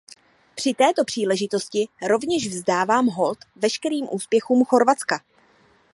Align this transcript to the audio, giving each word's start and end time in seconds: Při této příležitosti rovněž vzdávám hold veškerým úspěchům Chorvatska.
Při 0.55 0.73
této 0.73 1.05
příležitosti 1.05 1.87
rovněž 2.07 2.47
vzdávám 2.47 3.05
hold 3.07 3.37
veškerým 3.55 4.07
úspěchům 4.11 4.65
Chorvatska. 4.65 5.21